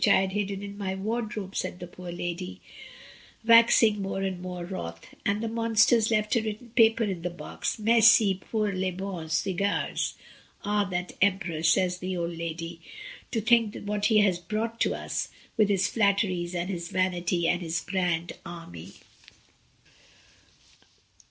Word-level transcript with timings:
1 0.01 0.05
67 0.05 0.17
I 0.17 0.21
had 0.21 0.31
hidden 0.31 0.63
in 0.63 0.77
my 0.79 0.95
wardrobe," 0.95 1.55
said 1.55 1.79
the 1.79 1.85
poor 1.85 2.11
lady, 2.11 2.59
waxing 3.45 4.01
more 4.01 4.23
and 4.23 4.41
more 4.41 4.65
wrath; 4.65 5.05
"and 5.27 5.43
the 5.43 5.47
monsters 5.47 6.09
left 6.09 6.35
a 6.35 6.41
written 6.41 6.71
paper 6.71 7.03
in 7.03 7.21
the 7.21 7.29
box, 7.29 7.75
^Merci 7.75 8.39
pour 8.41 8.71
les 8.71 8.89
bons 8.89 9.31
cigar 9.31 9.89
es!^ 9.91 10.15
Ah! 10.65 10.85
that 10.85 11.11
emperor," 11.21 11.61
says 11.61 11.99
the 11.99 12.17
old 12.17 12.35
lady, 12.35 12.81
"to 13.29 13.39
think 13.41 13.75
what 13.85 14.05
he 14.05 14.17
has 14.21 14.39
brought 14.39 14.83
us 14.87 15.27
to, 15.27 15.31
with 15.55 15.69
his 15.69 15.87
flatteries, 15.87 16.55
and 16.55 16.71
his 16.71 16.89
vanity, 16.89 17.47
and 17.47 17.61
his 17.61 17.79
grand 17.79 18.33
army." 18.43 18.93